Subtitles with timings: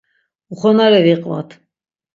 [0.53, 1.49] Uxonare viqvat.